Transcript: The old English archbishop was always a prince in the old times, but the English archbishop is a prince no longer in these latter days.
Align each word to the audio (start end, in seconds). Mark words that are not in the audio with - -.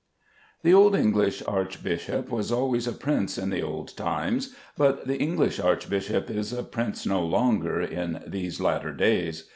The 0.63 0.73
old 0.73 0.95
English 0.95 1.43
archbishop 1.47 2.31
was 2.31 2.51
always 2.51 2.87
a 2.87 2.91
prince 2.91 3.37
in 3.37 3.51
the 3.51 3.61
old 3.61 3.95
times, 3.95 4.55
but 4.75 5.05
the 5.05 5.19
English 5.19 5.59
archbishop 5.59 6.27
is 6.27 6.51
a 6.51 6.63
prince 6.63 7.05
no 7.05 7.23
longer 7.23 7.79
in 7.79 8.23
these 8.25 8.59
latter 8.59 8.93
days. 8.93 9.47